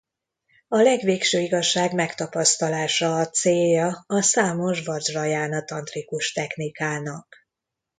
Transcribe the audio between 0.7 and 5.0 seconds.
legvégső igazság megtapasztalása a célja a számos